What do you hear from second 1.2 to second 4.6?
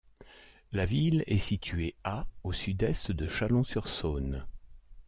est situé à au sud-est de Chalon-sur-Saône.